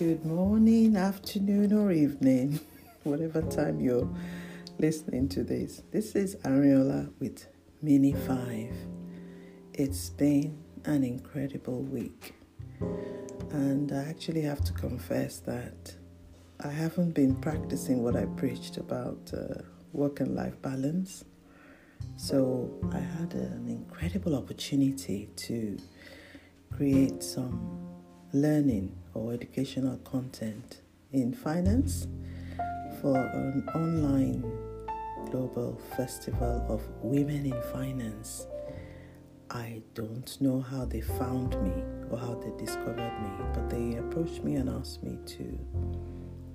[0.00, 2.58] Good morning, afternoon, or evening,
[3.02, 4.08] whatever time you're
[4.78, 5.82] listening to this.
[5.90, 7.46] This is Arinola with
[7.82, 8.72] Mini 5.
[9.74, 12.32] It's been an incredible week,
[13.50, 15.94] and I actually have to confess that
[16.64, 19.60] I haven't been practicing what I preached about uh,
[19.92, 21.26] work and life balance.
[22.16, 25.76] So I had an incredible opportunity to
[26.74, 27.86] create some
[28.32, 30.82] learning or educational content
[31.12, 32.06] in finance
[33.00, 34.42] for an online
[35.30, 38.46] global festival of women in finance.
[39.50, 41.72] I don't know how they found me
[42.10, 45.58] or how they discovered me, but they approached me and asked me to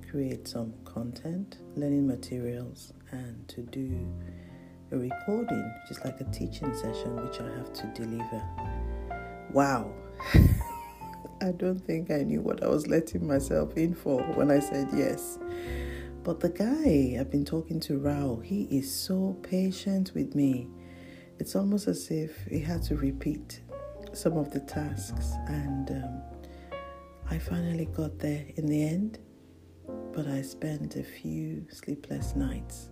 [0.09, 4.07] create some content, learning materials, and to do
[4.91, 8.41] a recording, just like a teaching session, which I have to deliver.
[9.51, 9.91] Wow.
[11.41, 14.87] I don't think I knew what I was letting myself in for when I said
[14.93, 15.39] yes.
[16.23, 20.67] But the guy I've been talking to, Rao, he is so patient with me.
[21.37, 23.61] It's almost as if he had to repeat
[24.13, 26.21] some of the tasks, and um,
[27.29, 29.19] I finally got there in the end.
[30.13, 32.89] But I spent a few sleepless nights.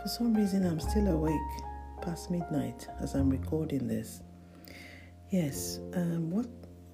[0.00, 1.34] For some reason, I'm still awake
[2.00, 4.22] past midnight as I'm recording this.
[5.30, 6.46] Yes, um, what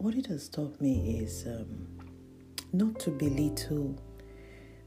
[0.02, 1.86] what it has taught me is um,
[2.72, 3.96] not to belittle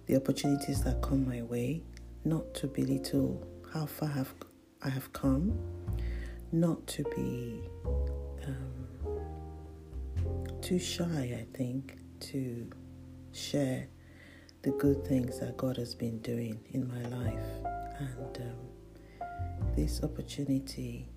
[0.07, 1.81] the opportunities that come my way,
[2.25, 4.33] not to belittle how far have
[4.83, 5.57] I have come,
[6.51, 7.61] not to be
[8.45, 9.21] um,
[10.61, 11.97] too shy, I think,
[12.31, 12.69] to
[13.31, 13.87] share
[14.63, 17.47] the good things that God has been doing in my life.
[17.99, 19.27] And um,
[19.77, 21.07] this opportunity,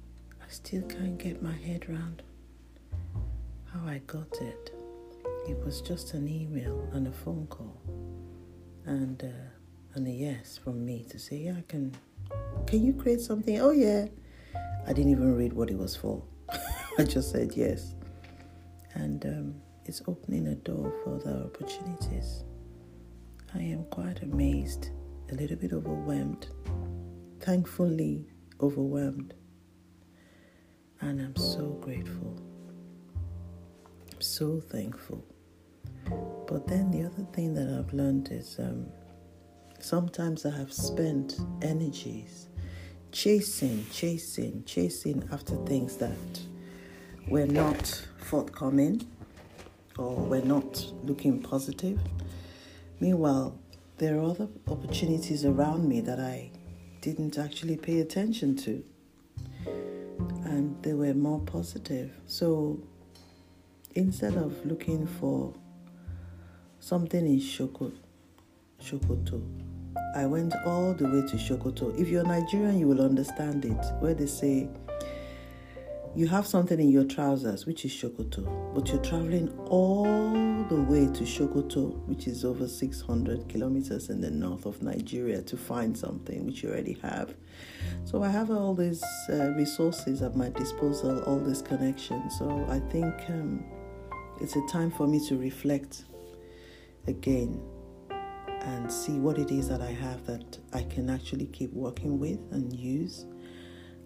[0.41, 2.23] I still can't get my head around
[3.73, 4.75] how I got it.
[5.49, 7.81] It was just an email and a phone call,
[8.85, 11.95] and uh, and a yes from me to say, yeah, I can.
[12.67, 13.61] Can you create something?
[13.61, 14.07] Oh yeah.
[14.87, 16.23] I didn't even read what it was for.
[16.99, 17.95] I just said yes,
[18.95, 22.45] and um, it's opening a door for other opportunities.
[23.55, 24.91] I am quite amazed,
[25.31, 26.49] a little bit overwhelmed,
[27.41, 28.27] thankfully
[28.61, 29.35] overwhelmed,
[31.01, 32.48] and I'm so grateful
[34.39, 35.25] so thankful.
[36.47, 38.87] But then the other thing that I've learned is um,
[39.81, 42.47] sometimes I have spent energies
[43.11, 46.41] chasing, chasing, chasing after things that
[47.27, 49.05] were not forthcoming
[49.99, 51.99] or were not looking positive.
[53.01, 53.59] Meanwhile,
[53.97, 56.53] there are other opportunities around me that I
[57.01, 58.85] didn't actually pay attention to,
[60.45, 62.13] and they were more positive.
[62.27, 62.81] So
[63.99, 65.53] instead of looking for
[66.79, 67.93] something in Shoko,
[68.81, 69.43] Shokoto,
[70.15, 71.99] I went all the way to Sokoto.
[72.01, 74.69] If you're Nigerian, you will understand it, where they say
[76.15, 80.05] you have something in your trousers, which is Shokoto, but you're traveling all
[80.69, 85.57] the way to Sokoto, which is over 600 kilometers in the north of Nigeria, to
[85.57, 87.35] find something which you already have.
[88.05, 92.39] So I have all these uh, resources at my disposal, all these connections.
[92.39, 93.65] So I think um,
[94.41, 96.05] it's a time for me to reflect
[97.07, 97.61] again
[98.61, 102.39] and see what it is that I have that I can actually keep working with
[102.53, 103.25] and use.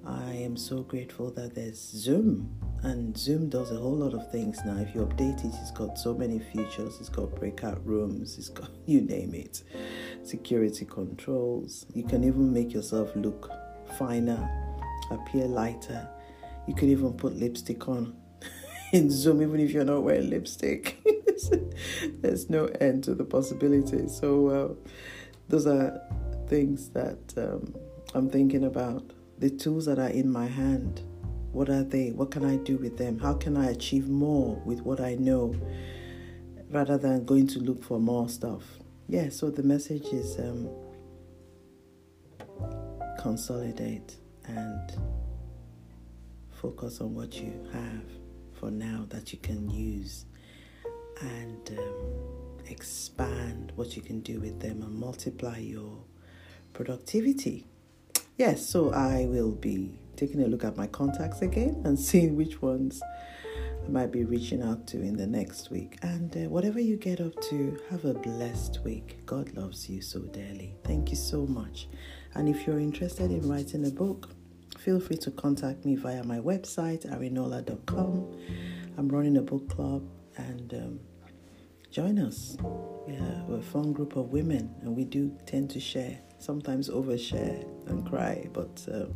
[0.04, 2.50] I am so grateful that there's Zoom,
[2.82, 4.76] and Zoom does a whole lot of things now.
[4.78, 6.96] If you update it, it's got so many features.
[6.98, 9.62] It's got breakout rooms, it's got you name it,
[10.24, 11.86] security controls.
[11.94, 13.50] You can even make yourself look
[13.98, 14.50] finer,
[15.10, 16.08] appear lighter.
[16.66, 18.16] You can even put lipstick on
[18.92, 20.98] in Zoom, even if you're not wearing lipstick.
[22.20, 24.16] There's no end to the possibilities.
[24.16, 24.90] So, uh,
[25.48, 26.00] those are
[26.46, 27.74] things that um,
[28.14, 29.02] I'm thinking about.
[29.38, 31.00] The tools that are in my hand,
[31.52, 32.10] what are they?
[32.10, 33.18] What can I do with them?
[33.18, 35.54] How can I achieve more with what I know
[36.70, 38.62] rather than going to look for more stuff?
[39.08, 40.70] Yeah, so the message is um,
[43.18, 44.16] consolidate
[44.46, 44.92] and
[46.50, 48.21] focus on what you have
[48.62, 50.24] for now that you can use
[51.20, 56.04] and um, expand what you can do with them and multiply your
[56.72, 57.66] productivity.
[58.38, 62.62] Yes, so I will be taking a look at my contacts again and seeing which
[62.62, 63.02] ones
[63.84, 65.98] I might be reaching out to in the next week.
[66.02, 69.26] And uh, whatever you get up to, have a blessed week.
[69.26, 70.76] God loves you so dearly.
[70.84, 71.88] Thank you so much.
[72.34, 74.30] And if you're interested in writing a book,
[74.82, 78.36] feel free to contact me via my website, arinola.com.
[78.98, 80.02] I'm running a book club
[80.36, 81.00] and um,
[81.90, 82.56] join us.
[83.06, 87.64] Yeah, we're a fun group of women, and we do tend to share, sometimes overshare
[87.88, 89.14] and cry, but um,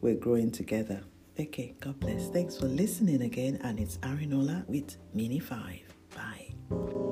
[0.00, 1.02] we're growing together.
[1.38, 2.28] Okay, God bless.
[2.28, 5.80] Thanks for listening again, and it's Arinola with Mini 5.
[6.14, 7.11] Bye.